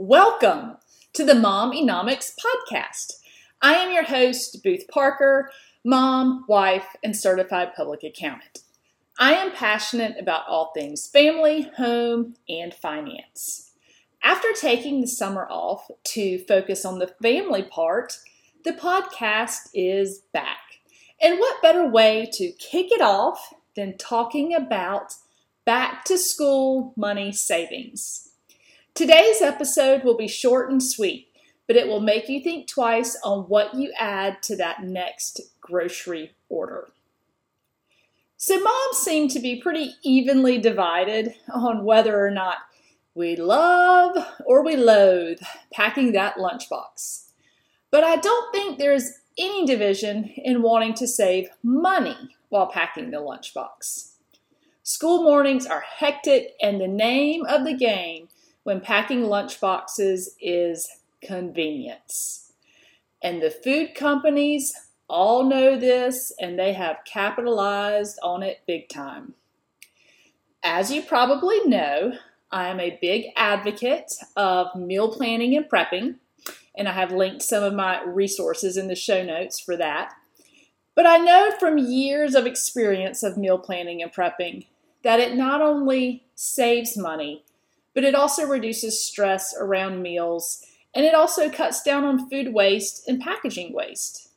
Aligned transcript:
Welcome 0.00 0.76
to 1.14 1.24
the 1.24 1.34
Mom 1.34 1.74
Economics 1.74 2.32
Podcast. 2.38 3.14
I 3.60 3.74
am 3.74 3.92
your 3.92 4.04
host, 4.04 4.62
Booth 4.62 4.86
Parker, 4.86 5.50
mom, 5.84 6.44
wife, 6.46 6.94
and 7.02 7.16
certified 7.16 7.74
public 7.74 8.04
accountant. 8.04 8.60
I 9.18 9.32
am 9.32 9.50
passionate 9.50 10.14
about 10.16 10.46
all 10.46 10.70
things 10.72 11.08
family, 11.08 11.62
home, 11.76 12.36
and 12.48 12.72
finance. 12.72 13.72
After 14.22 14.46
taking 14.52 15.00
the 15.00 15.08
summer 15.08 15.48
off 15.50 15.90
to 16.04 16.38
focus 16.46 16.84
on 16.84 17.00
the 17.00 17.12
family 17.20 17.64
part, 17.64 18.18
the 18.62 18.74
podcast 18.74 19.68
is 19.74 20.20
back. 20.32 20.78
And 21.20 21.40
what 21.40 21.60
better 21.60 21.88
way 21.88 22.30
to 22.34 22.52
kick 22.52 22.92
it 22.92 23.02
off 23.02 23.52
than 23.74 23.98
talking 23.98 24.54
about 24.54 25.14
back 25.64 26.04
to 26.04 26.16
school 26.16 26.92
money 26.96 27.32
savings? 27.32 28.27
Today's 28.98 29.40
episode 29.40 30.02
will 30.02 30.16
be 30.16 30.26
short 30.26 30.72
and 30.72 30.82
sweet, 30.82 31.28
but 31.68 31.76
it 31.76 31.86
will 31.86 32.00
make 32.00 32.28
you 32.28 32.40
think 32.40 32.66
twice 32.66 33.16
on 33.22 33.42
what 33.44 33.72
you 33.72 33.92
add 33.96 34.42
to 34.42 34.56
that 34.56 34.82
next 34.82 35.40
grocery 35.60 36.32
order. 36.48 36.88
So, 38.36 38.58
moms 38.58 38.96
seem 38.96 39.28
to 39.28 39.38
be 39.38 39.62
pretty 39.62 39.94
evenly 40.02 40.58
divided 40.58 41.32
on 41.54 41.84
whether 41.84 42.26
or 42.26 42.32
not 42.32 42.56
we 43.14 43.36
love 43.36 44.16
or 44.44 44.64
we 44.64 44.74
loathe 44.74 45.42
packing 45.72 46.10
that 46.14 46.34
lunchbox. 46.34 47.26
But 47.92 48.02
I 48.02 48.16
don't 48.16 48.52
think 48.52 48.78
there's 48.78 49.12
any 49.38 49.64
division 49.64 50.24
in 50.24 50.60
wanting 50.60 50.94
to 50.94 51.06
save 51.06 51.50
money 51.62 52.36
while 52.48 52.66
packing 52.66 53.12
the 53.12 53.18
lunchbox. 53.18 54.14
School 54.82 55.22
mornings 55.22 55.66
are 55.66 55.84
hectic, 55.98 56.54
and 56.60 56.80
the 56.80 56.88
name 56.88 57.46
of 57.46 57.64
the 57.64 57.74
game 57.74 58.26
when 58.68 58.82
packing 58.82 59.22
lunch 59.22 59.62
boxes 59.62 60.36
is 60.42 60.90
convenience. 61.22 62.52
And 63.22 63.40
the 63.40 63.50
food 63.50 63.94
companies 63.94 64.74
all 65.08 65.44
know 65.44 65.78
this 65.80 66.34
and 66.38 66.58
they 66.58 66.74
have 66.74 66.98
capitalized 67.06 68.18
on 68.22 68.42
it 68.42 68.60
big 68.66 68.90
time. 68.90 69.32
As 70.62 70.92
you 70.92 71.00
probably 71.00 71.64
know, 71.64 72.12
I 72.52 72.68
am 72.68 72.78
a 72.78 72.98
big 73.00 73.28
advocate 73.36 74.12
of 74.36 74.76
meal 74.76 75.14
planning 75.14 75.56
and 75.56 75.64
prepping, 75.64 76.16
and 76.76 76.86
I 76.86 76.92
have 76.92 77.10
linked 77.10 77.40
some 77.40 77.64
of 77.64 77.72
my 77.72 78.04
resources 78.04 78.76
in 78.76 78.88
the 78.88 78.94
show 78.94 79.22
notes 79.22 79.58
for 79.58 79.78
that. 79.78 80.12
But 80.94 81.06
I 81.06 81.16
know 81.16 81.52
from 81.58 81.78
years 81.78 82.34
of 82.34 82.44
experience 82.44 83.22
of 83.22 83.38
meal 83.38 83.56
planning 83.56 84.02
and 84.02 84.12
prepping 84.12 84.66
that 85.04 85.20
it 85.20 85.34
not 85.36 85.62
only 85.62 86.24
saves 86.34 86.98
money, 86.98 87.44
but 87.98 88.04
it 88.04 88.14
also 88.14 88.46
reduces 88.46 89.02
stress 89.02 89.52
around 89.58 90.00
meals 90.00 90.64
and 90.94 91.04
it 91.04 91.16
also 91.16 91.50
cuts 91.50 91.82
down 91.82 92.04
on 92.04 92.30
food 92.30 92.54
waste 92.54 93.08
and 93.08 93.20
packaging 93.20 93.72
waste. 93.72 94.28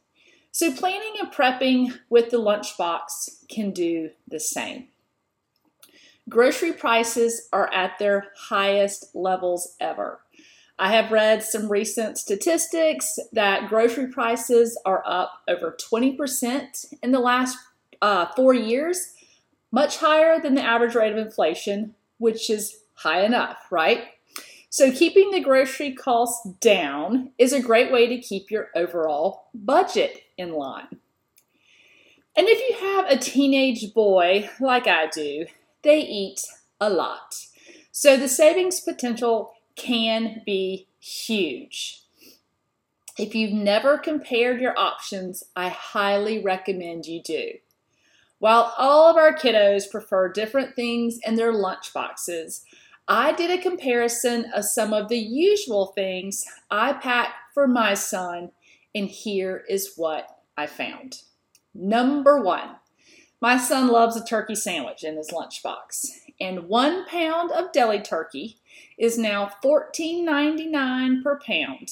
So, 0.49 0.71
planning 0.71 1.13
and 1.19 1.31
prepping 1.31 1.99
with 2.09 2.31
the 2.31 2.37
lunchbox 2.37 3.45
can 3.49 3.69
do 3.69 4.09
the 4.27 4.39
same. 4.39 4.87
Grocery 6.27 6.73
prices 6.73 7.49
are 7.53 7.71
at 7.71 7.99
their 7.99 8.31
highest 8.35 9.13
levels 9.13 9.75
ever. 9.79 10.21
I 10.79 10.91
have 10.93 11.11
read 11.11 11.43
some 11.43 11.71
recent 11.71 12.17
statistics 12.17 13.19
that 13.31 13.69
grocery 13.69 14.07
prices 14.07 14.75
are 14.85 15.03
up 15.05 15.33
over 15.47 15.77
20% 15.79 16.95
in 17.03 17.11
the 17.11 17.19
last 17.19 17.59
uh, 18.01 18.25
four 18.35 18.55
years, 18.55 19.13
much 19.71 19.97
higher 19.97 20.39
than 20.39 20.55
the 20.55 20.63
average 20.63 20.95
rate 20.95 21.11
of 21.11 21.19
inflation, 21.19 21.93
which 22.17 22.49
is 22.49 22.80
high 23.01 23.23
enough, 23.23 23.57
right? 23.71 24.05
So, 24.69 24.91
keeping 24.91 25.31
the 25.31 25.41
grocery 25.41 25.93
costs 25.93 26.47
down 26.61 27.31
is 27.37 27.51
a 27.51 27.61
great 27.61 27.91
way 27.91 28.07
to 28.07 28.21
keep 28.21 28.49
your 28.49 28.69
overall 28.73 29.49
budget 29.53 30.23
in 30.37 30.53
line. 30.53 30.87
And 32.37 32.47
if 32.47 32.69
you 32.69 32.87
have 32.87 33.05
a 33.09 33.17
teenage 33.17 33.93
boy 33.93 34.49
like 34.61 34.87
I 34.87 35.07
do, 35.07 35.45
they 35.83 35.99
eat 35.99 36.41
a 36.79 36.89
lot. 36.89 37.47
So, 37.91 38.15
the 38.15 38.29
savings 38.29 38.79
potential 38.79 39.53
can 39.75 40.41
be 40.45 40.87
huge. 40.99 42.03
If 43.17 43.35
you've 43.35 43.51
never 43.51 43.97
compared 43.97 44.61
your 44.61 44.77
options, 44.79 45.43
I 45.55 45.67
highly 45.67 46.41
recommend 46.41 47.07
you 47.07 47.21
do. 47.21 47.51
While 48.39 48.73
all 48.77 49.09
of 49.09 49.17
our 49.17 49.35
kiddos 49.35 49.91
prefer 49.91 50.29
different 50.29 50.75
things 50.75 51.19
in 51.27 51.35
their 51.35 51.51
lunch 51.51 51.93
boxes, 51.93 52.63
I 53.13 53.33
did 53.33 53.51
a 53.51 53.61
comparison 53.61 54.45
of 54.55 54.63
some 54.63 54.93
of 54.93 55.09
the 55.09 55.19
usual 55.19 55.87
things 55.87 56.45
I 56.69 56.93
pack 56.93 57.33
for 57.53 57.67
my 57.67 57.93
son, 57.93 58.51
and 58.95 59.09
here 59.09 59.65
is 59.67 59.95
what 59.97 60.39
I 60.57 60.65
found. 60.65 61.23
Number 61.73 62.41
one, 62.41 62.77
my 63.41 63.57
son 63.57 63.89
loves 63.89 64.15
a 64.15 64.23
turkey 64.23 64.55
sandwich 64.55 65.03
in 65.03 65.17
his 65.17 65.29
lunchbox, 65.29 66.05
and 66.39 66.69
one 66.69 67.05
pound 67.05 67.51
of 67.51 67.73
deli 67.73 67.99
turkey 67.99 68.59
is 68.97 69.17
now 69.17 69.51
$14.99 69.61 71.21
per 71.21 71.37
pound, 71.45 71.89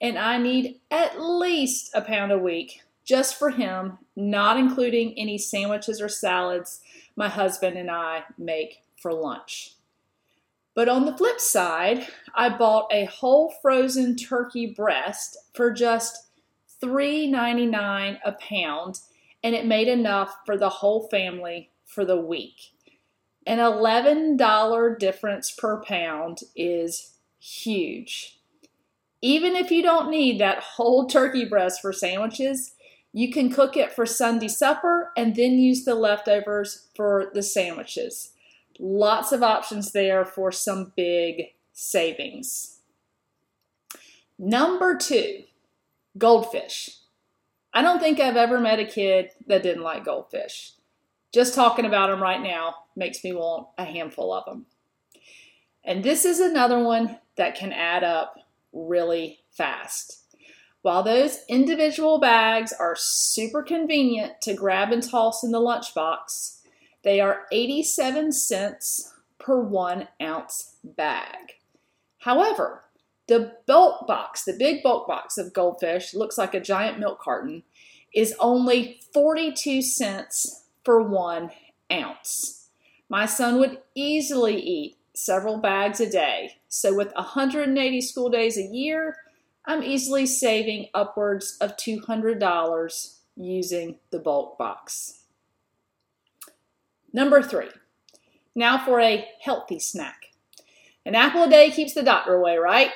and 0.00 0.18
I 0.18 0.38
need 0.38 0.80
at 0.90 1.20
least 1.20 1.90
a 1.92 2.00
pound 2.00 2.32
a 2.32 2.38
week 2.38 2.80
just 3.04 3.38
for 3.38 3.50
him, 3.50 3.98
not 4.16 4.56
including 4.56 5.12
any 5.18 5.36
sandwiches 5.36 6.00
or 6.00 6.08
salads 6.08 6.80
my 7.14 7.28
husband 7.28 7.76
and 7.76 7.90
I 7.90 8.24
make 8.38 8.80
for 8.96 9.12
lunch. 9.12 9.75
But 10.76 10.90
on 10.90 11.06
the 11.06 11.16
flip 11.16 11.40
side, 11.40 12.06
I 12.34 12.50
bought 12.50 12.92
a 12.92 13.06
whole 13.06 13.52
frozen 13.62 14.14
turkey 14.14 14.66
breast 14.66 15.38
for 15.54 15.72
just 15.72 16.28
$3.99 16.82 18.18
a 18.22 18.32
pound, 18.32 19.00
and 19.42 19.54
it 19.54 19.64
made 19.64 19.88
enough 19.88 20.36
for 20.44 20.58
the 20.58 20.68
whole 20.68 21.08
family 21.08 21.70
for 21.86 22.04
the 22.04 22.20
week. 22.20 22.72
An 23.46 23.56
$11 23.56 24.98
difference 24.98 25.50
per 25.50 25.82
pound 25.82 26.40
is 26.54 27.14
huge. 27.40 28.38
Even 29.22 29.56
if 29.56 29.70
you 29.70 29.82
don't 29.82 30.10
need 30.10 30.38
that 30.38 30.62
whole 30.62 31.06
turkey 31.06 31.46
breast 31.46 31.80
for 31.80 31.92
sandwiches, 31.92 32.74
you 33.14 33.32
can 33.32 33.50
cook 33.50 33.78
it 33.78 33.92
for 33.92 34.04
Sunday 34.04 34.48
supper 34.48 35.10
and 35.16 35.36
then 35.36 35.58
use 35.58 35.86
the 35.86 35.94
leftovers 35.94 36.88
for 36.94 37.30
the 37.32 37.42
sandwiches. 37.42 38.32
Lots 38.78 39.32
of 39.32 39.42
options 39.42 39.92
there 39.92 40.24
for 40.24 40.52
some 40.52 40.92
big 40.96 41.54
savings. 41.72 42.80
Number 44.38 44.96
two, 44.96 45.44
goldfish. 46.18 46.98
I 47.72 47.82
don't 47.82 48.00
think 48.00 48.20
I've 48.20 48.36
ever 48.36 48.58
met 48.58 48.80
a 48.80 48.84
kid 48.84 49.30
that 49.46 49.62
didn't 49.62 49.82
like 49.82 50.04
goldfish. 50.04 50.72
Just 51.32 51.54
talking 51.54 51.84
about 51.84 52.08
them 52.08 52.22
right 52.22 52.40
now 52.40 52.74
makes 52.96 53.22
me 53.22 53.32
want 53.32 53.68
a 53.76 53.84
handful 53.84 54.32
of 54.32 54.44
them. 54.46 54.66
And 55.84 56.02
this 56.02 56.24
is 56.24 56.40
another 56.40 56.82
one 56.82 57.18
that 57.36 57.54
can 57.54 57.72
add 57.72 58.02
up 58.02 58.36
really 58.72 59.40
fast. 59.50 60.24
While 60.82 61.02
those 61.02 61.40
individual 61.48 62.18
bags 62.18 62.72
are 62.72 62.96
super 62.96 63.62
convenient 63.62 64.40
to 64.42 64.54
grab 64.54 64.92
and 64.92 65.02
toss 65.02 65.42
in 65.42 65.50
the 65.50 65.60
lunchbox, 65.60 66.55
they 67.06 67.20
are 67.20 67.46
87 67.52 68.32
cents 68.32 69.14
per 69.38 69.60
one 69.60 70.08
ounce 70.20 70.74
bag. 70.82 71.52
However, 72.18 72.82
the 73.28 73.52
bulk 73.64 74.08
box, 74.08 74.44
the 74.44 74.56
big 74.58 74.82
bulk 74.82 75.06
box 75.06 75.38
of 75.38 75.52
goldfish, 75.52 76.14
looks 76.14 76.36
like 76.36 76.52
a 76.52 76.60
giant 76.60 76.98
milk 76.98 77.20
carton, 77.20 77.62
is 78.12 78.34
only 78.40 78.98
42 79.14 79.82
cents 79.82 80.64
for 80.84 81.00
one 81.00 81.52
ounce. 81.92 82.70
My 83.08 83.24
son 83.24 83.60
would 83.60 83.78
easily 83.94 84.56
eat 84.56 84.96
several 85.14 85.58
bags 85.58 86.00
a 86.00 86.10
day. 86.10 86.56
So, 86.68 86.92
with 86.92 87.14
180 87.14 88.00
school 88.00 88.30
days 88.30 88.58
a 88.58 88.62
year, 88.62 89.16
I'm 89.64 89.84
easily 89.84 90.26
saving 90.26 90.88
upwards 90.92 91.56
of 91.60 91.76
$200 91.76 93.18
using 93.36 93.98
the 94.10 94.18
bulk 94.18 94.58
box. 94.58 95.22
Number 97.16 97.40
three, 97.42 97.70
now 98.54 98.84
for 98.84 99.00
a 99.00 99.26
healthy 99.40 99.78
snack. 99.78 100.34
An 101.06 101.14
apple 101.14 101.44
a 101.44 101.48
day 101.48 101.70
keeps 101.70 101.94
the 101.94 102.02
doctor 102.02 102.34
away, 102.34 102.58
right? 102.58 102.90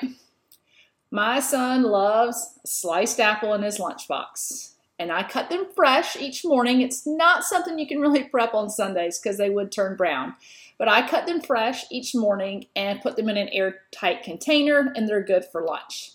My 1.09 1.39
son 1.39 1.81
loves 1.81 2.59
sliced 2.63 3.19
apple 3.19 3.55
in 3.55 3.63
his 3.63 3.79
lunchbox, 3.79 4.73
and 4.99 5.11
I 5.11 5.23
cut 5.23 5.49
them 5.49 5.65
fresh 5.75 6.15
each 6.17 6.45
morning. 6.45 6.81
It's 6.81 7.07
not 7.07 7.45
something 7.45 7.79
you 7.79 7.87
can 7.87 7.99
really 7.99 8.23
prep 8.23 8.53
on 8.53 8.69
Sundays 8.69 9.17
because 9.17 9.39
they 9.39 9.49
would 9.49 9.71
turn 9.71 9.97
brown, 9.97 10.35
but 10.77 10.87
I 10.87 11.07
cut 11.07 11.25
them 11.25 11.41
fresh 11.41 11.85
each 11.89 12.13
morning 12.13 12.67
and 12.75 13.01
put 13.01 13.15
them 13.15 13.27
in 13.27 13.37
an 13.37 13.49
airtight 13.49 14.21
container, 14.21 14.93
and 14.95 15.09
they're 15.09 15.23
good 15.23 15.45
for 15.45 15.63
lunch. 15.63 16.11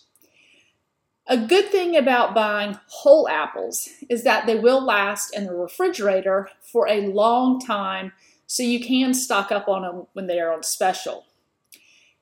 A 1.29 1.37
good 1.37 1.69
thing 1.69 1.97
about 1.97 2.33
buying 2.33 2.79
whole 2.87 3.27
apples 3.27 3.89
is 4.07 4.23
that 4.23 4.45
they 4.45 4.55
will 4.57 4.81
last 4.81 5.35
in 5.35 5.45
the 5.45 5.53
refrigerator 5.53 6.49
for 6.61 6.87
a 6.87 7.07
long 7.07 7.59
time, 7.59 8.13
so 8.45 8.63
you 8.63 8.79
can 8.79 9.13
stock 9.13 9.51
up 9.51 9.67
on 9.67 9.81
them 9.81 10.07
when 10.13 10.27
they 10.27 10.39
are 10.39 10.53
on 10.53 10.63
special. 10.63 11.25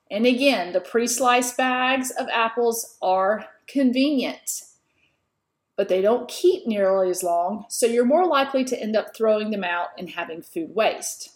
And 0.10 0.26
again, 0.26 0.74
the 0.74 0.82
pre 0.82 1.06
sliced 1.06 1.56
bags 1.56 2.10
of 2.12 2.28
apples 2.32 2.98
are 3.00 3.46
convenient, 3.68 4.64
but 5.76 5.88
they 5.88 6.02
don't 6.02 6.28
keep 6.28 6.66
nearly 6.66 7.12
as 7.12 7.22
long, 7.22 7.66
so 7.70 7.86
you're 7.86 8.06
more 8.06 8.26
likely 8.26 8.64
to 8.66 8.82
end 8.82 8.96
up 8.96 9.16
throwing 9.16 9.52
them 9.52 9.64
out 9.64 9.90
and 10.00 10.10
having 10.10 10.42
food 10.42 10.74
waste. 10.74 11.30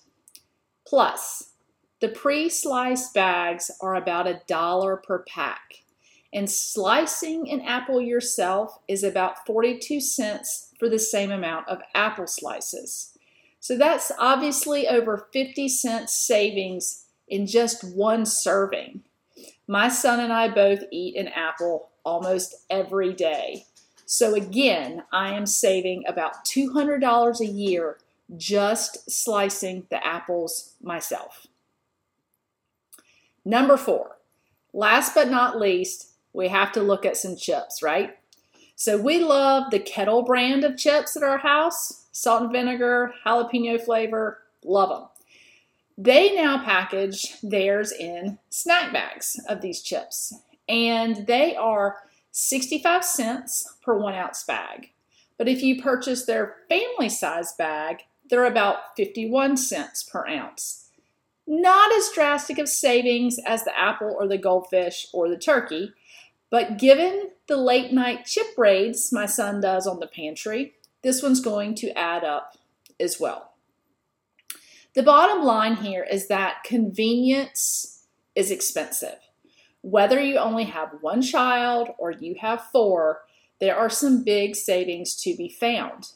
Plus, 0.88 1.52
the 2.00 2.10
pre 2.10 2.50
sliced 2.50 3.14
bags 3.14 3.70
are 3.80 3.94
about 3.94 4.26
a 4.26 4.42
dollar 4.48 4.98
per 4.98 5.20
pack, 5.20 5.84
and 6.34 6.50
slicing 6.50 7.50
an 7.50 7.62
apple 7.62 8.02
yourself 8.02 8.80
is 8.88 9.04
about 9.04 9.46
42 9.46 10.00
cents 10.00 10.74
for 10.80 10.90
the 10.90 11.00
same 11.00 11.32
amount 11.32 11.68
of 11.68 11.82
apple 11.96 12.28
slices. 12.28 13.18
So 13.60 13.78
that's 13.78 14.12
obviously 14.18 14.88
over 14.88 15.28
50 15.34 15.68
cents 15.68 16.14
savings 16.14 17.06
in 17.28 17.46
just 17.46 17.84
one 17.84 18.26
serving. 18.26 19.02
My 19.68 19.90
son 19.90 20.20
and 20.20 20.32
I 20.32 20.48
both 20.48 20.84
eat 20.92 21.16
an 21.16 21.28
apple 21.30 21.90
almost 22.04 22.56
every 22.70 23.14
day. 23.14 23.66
So 24.06 24.34
again, 24.34 25.04
I 25.12 25.34
am 25.36 25.46
saving 25.46 26.04
about 26.08 26.46
$200 26.46 27.40
a 27.40 27.46
year 27.46 27.98
just 28.38 29.10
slicing 29.10 29.86
the 29.90 30.06
apples 30.06 30.76
myself. 30.82 31.48
Number 33.44 33.78
four, 33.78 34.18
last 34.74 35.16
but 35.16 35.30
not 35.30 35.60
least, 35.60 36.12
we 36.40 36.48
have 36.48 36.72
to 36.72 36.82
look 36.82 37.06
at 37.06 37.18
some 37.18 37.36
chips, 37.36 37.84
right? 37.84 38.18
So 38.78 38.98
we 38.98 39.20
love 39.20 39.72
the 39.72 39.80
Kettle 39.80 40.24
brand 40.24 40.64
of 40.64 40.78
chips 40.78 41.18
at 41.18 41.22
our 41.22 41.38
house, 41.38 42.08
salt 42.14 42.44
and 42.44 42.52
vinegar, 42.52 43.14
jalapeno 43.26 43.80
flavor, 43.80 44.40
love 44.64 44.88
them. 44.88 45.10
They 45.98 46.34
now 46.34 46.64
package 46.64 47.36
theirs 47.44 47.92
in 47.92 48.40
snack 48.50 48.94
bags 48.94 49.38
of 49.50 49.60
these 49.60 49.82
chips, 49.82 50.34
and 50.70 51.28
they 51.28 51.58
are 51.58 51.98
65 52.32 53.04
cents 53.04 53.76
per 53.84 53.98
one 53.98 54.14
ounce 54.14 54.46
bag. 54.46 54.92
But 55.38 55.50
if 55.50 55.62
you 55.62 55.82
purchase 55.82 56.24
their 56.24 56.56
family 56.70 57.10
size 57.10 57.52
bag, 57.58 58.04
they're 58.30 58.46
about 58.46 58.96
51 58.96 59.58
cents 59.58 60.04
per 60.04 60.26
ounce. 60.26 60.90
Not 61.46 61.92
as 61.92 62.12
drastic 62.14 62.60
of 62.60 62.70
savings 62.70 63.40
as 63.46 63.66
the 63.66 63.78
apple 63.78 64.16
or 64.18 64.26
the 64.26 64.38
goldfish 64.38 65.08
or 65.12 65.28
the 65.28 65.38
turkey, 65.38 65.94
but 66.50 66.78
given 66.78 67.32
the 67.48 67.58
late 67.58 67.92
night 67.94 68.26
chip 68.26 68.48
raids 68.58 69.12
my 69.12 69.26
son 69.26 69.62
does 69.62 69.88
on 69.88 70.00
the 70.00 70.08
pantry, 70.08 70.74
this 71.04 71.22
one's 71.22 71.42
going 71.42 71.76
to 71.76 71.98
add 71.98 72.24
up 72.24 72.58
as 73.00 73.20
well. 73.20 73.54
The 74.96 75.04
bottom 75.04 75.44
line 75.44 75.78
here 75.78 76.04
is 76.04 76.28
that 76.28 76.64
convenience 76.64 78.06
is 78.36 78.52
expensive. 78.52 79.20
Whether 79.82 80.20
you 80.20 80.38
only 80.38 80.66
have 80.66 80.98
one 81.02 81.22
child 81.22 81.90
or 81.98 82.12
you 82.12 82.36
have 82.42 82.70
four, 82.72 83.22
there 83.60 83.78
are 83.78 83.90
some 83.90 84.24
big 84.24 84.56
savings 84.56 85.16
to 85.24 85.36
be 85.38 85.50
found. 85.50 86.12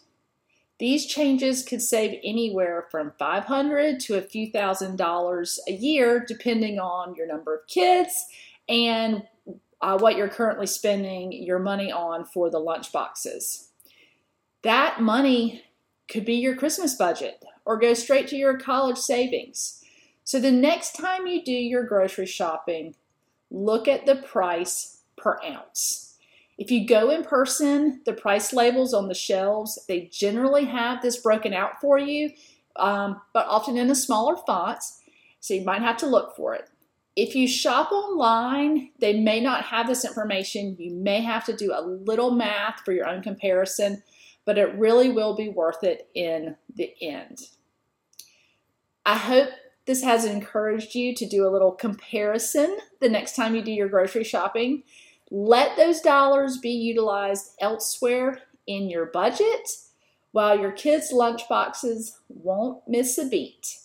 These 0.79 1.05
changes 1.05 1.63
could 1.63 1.81
save 1.81 2.19
anywhere 2.23 2.87
from 2.89 3.13
500 3.17 3.99
to 4.01 4.15
a 4.15 4.21
few 4.21 4.51
thousand 4.51 4.97
dollars 4.97 5.59
a 5.67 5.71
year, 5.71 6.25
depending 6.27 6.79
on 6.79 7.15
your 7.15 7.27
number 7.27 7.55
of 7.55 7.67
kids 7.67 8.25
and 8.67 9.23
uh, 9.83 9.97
what 9.97 10.15
you're 10.15 10.29
currently 10.29 10.65
spending 10.65 11.33
your 11.33 11.59
money 11.59 11.91
on 11.91 12.23
for 12.23 12.49
the 12.49 12.57
lunch 12.57 12.93
boxes. 12.93 13.67
That 14.61 15.01
money 15.01 15.65
could 16.07 16.23
be 16.23 16.35
your 16.35 16.55
Christmas 16.55 16.95
budget 16.95 17.43
or 17.65 17.77
go 17.77 17.93
straight 17.93 18.29
to 18.29 18.37
your 18.37 18.57
college 18.57 18.97
savings. 18.97 19.83
So 20.23 20.39
the 20.39 20.53
next 20.53 20.93
time 20.93 21.27
you 21.27 21.43
do 21.43 21.51
your 21.51 21.83
grocery 21.83 22.25
shopping, 22.25 22.95
look 23.51 23.89
at 23.89 24.05
the 24.05 24.15
price 24.15 25.01
per 25.17 25.37
ounce. 25.45 26.15
If 26.57 26.71
you 26.71 26.87
go 26.87 27.09
in 27.09 27.25
person, 27.25 28.01
the 28.05 28.13
price 28.13 28.53
labels 28.53 28.93
on 28.93 29.09
the 29.09 29.13
shelves, 29.13 29.77
they 29.89 30.09
generally 30.13 30.63
have 30.63 31.01
this 31.01 31.17
broken 31.17 31.53
out 31.53 31.81
for 31.81 31.97
you, 31.97 32.31
um, 32.77 33.19
but 33.33 33.47
often 33.47 33.75
in 33.75 33.89
a 33.89 33.95
smaller 33.95 34.37
fonts, 34.47 35.01
so 35.41 35.53
you 35.53 35.65
might 35.65 35.81
have 35.81 35.97
to 35.97 36.05
look 36.05 36.37
for 36.37 36.55
it. 36.55 36.69
If 37.15 37.35
you 37.35 37.47
shop 37.47 37.91
online, 37.91 38.89
they 38.99 39.19
may 39.19 39.39
not 39.39 39.65
have 39.65 39.87
this 39.87 40.03
information. 40.03 40.75
You 40.79 40.93
may 40.95 41.21
have 41.21 41.45
to 41.45 41.55
do 41.55 41.71
a 41.71 41.85
little 41.85 42.31
math 42.31 42.81
for 42.83 42.91
your 42.91 43.07
own 43.07 43.21
comparison, 43.21 44.01
but 44.45 44.57
it 44.57 44.75
really 44.77 45.09
will 45.09 45.35
be 45.35 45.49
worth 45.49 45.83
it 45.83 46.09
in 46.15 46.55
the 46.75 46.91
end. 47.01 47.41
I 49.05 49.17
hope 49.17 49.49
this 49.85 50.03
has 50.03 50.25
encouraged 50.25 50.95
you 50.95 51.13
to 51.15 51.25
do 51.27 51.45
a 51.45 51.51
little 51.51 51.71
comparison 51.71 52.77
the 52.99 53.09
next 53.09 53.35
time 53.35 53.55
you 53.55 53.61
do 53.61 53.71
your 53.71 53.89
grocery 53.89 54.23
shopping. 54.23 54.83
Let 55.29 55.75
those 55.77 56.01
dollars 56.01 56.57
be 56.57 56.71
utilized 56.71 57.51
elsewhere 57.59 58.39
in 58.65 58.89
your 58.89 59.07
budget 59.07 59.69
while 60.31 60.59
your 60.59 60.71
kids' 60.71 61.11
lunch 61.11 61.47
boxes 61.47 62.17
won't 62.29 62.87
miss 62.87 63.17
a 63.17 63.27
beat. 63.27 63.77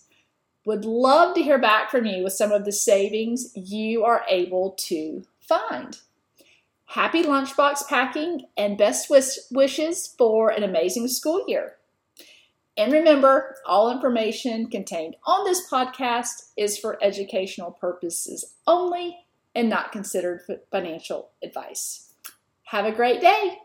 Would 0.68 0.84
love 0.84 1.34
to 1.34 1.42
hear 1.42 1.58
back 1.58 1.90
from 1.90 2.04
you 2.04 2.24
with 2.24 2.34
some 2.34 2.52
of 2.52 2.66
the 2.66 2.72
savings 2.72 3.52
you 3.54 4.04
are 4.04 4.26
able 4.28 4.72
to 4.80 5.24
find. 5.40 5.98
Happy 6.84 7.22
lunchbox 7.22 7.88
packing 7.88 8.42
and 8.54 8.76
best 8.76 9.10
wishes 9.10 10.14
for 10.18 10.50
an 10.50 10.62
amazing 10.62 11.08
school 11.08 11.42
year. 11.48 11.76
And 12.76 12.92
remember, 12.92 13.56
all 13.64 13.90
information 13.90 14.68
contained 14.68 15.16
on 15.24 15.46
this 15.46 15.66
podcast 15.70 16.50
is 16.54 16.76
for 16.76 17.02
educational 17.02 17.70
purposes 17.70 18.52
only 18.66 19.20
and 19.54 19.70
not 19.70 19.90
considered 19.90 20.42
financial 20.70 21.30
advice. 21.42 22.12
Have 22.64 22.84
a 22.84 22.92
great 22.92 23.22
day. 23.22 23.56